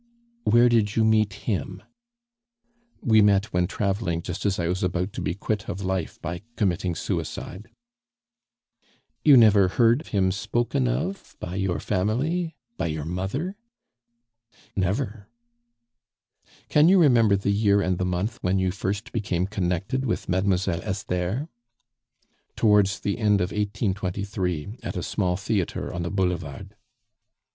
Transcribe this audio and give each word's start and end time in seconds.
"Where 0.45 0.67
did 0.67 0.95
you 0.95 1.03
meet 1.03 1.31
him?" 1.45 1.83
"We 3.03 3.21
met 3.21 3.53
when 3.53 3.67
traveling, 3.67 4.23
just 4.23 4.47
as 4.47 4.57
I 4.57 4.67
was 4.67 4.81
about 4.81 5.13
to 5.13 5.21
be 5.21 5.35
quit 5.35 5.69
of 5.69 5.83
life 5.83 6.19
by 6.23 6.41
committing 6.55 6.95
suicide." 6.95 7.69
"You 9.23 9.37
never 9.37 9.67
heard 9.67 10.07
him 10.07 10.31
spoken 10.31 10.87
of 10.87 11.37
by 11.39 11.53
your 11.53 11.79
family 11.79 12.55
by 12.77 12.87
your 12.87 13.05
mother?" 13.05 13.55
"Never." 14.75 15.29
"Can 16.67 16.89
you 16.89 16.99
remember 16.99 17.35
the 17.35 17.51
year 17.53 17.79
and 17.83 17.99
the 17.99 18.03
month 18.03 18.39
when 18.41 18.57
you 18.57 18.71
first 18.71 19.11
became 19.11 19.45
connected 19.45 20.03
with 20.07 20.27
Mademoiselle 20.27 20.81
Esther?" 20.81 21.47
"Towards 22.55 23.01
the 23.01 23.19
end 23.19 23.39
of 23.39 23.51
1823, 23.51 24.79
at 24.81 24.97
a 24.97 25.03
small 25.03 25.37
theatre 25.37 25.93
on 25.93 26.01
the 26.01 26.09
Boulevard." 26.09 26.75